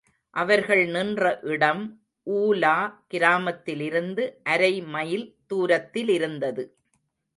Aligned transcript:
அவர்கள் 0.35 0.85
நின்ற 0.85 1.39
இடம் 1.43 1.83
ஊலா 2.27 2.75
கிராமத்திலிருந்து 3.07 4.23
அரை 4.43 4.81
மைல் 4.87 5.27
தூரத்திலிருந்தது. 5.51 6.65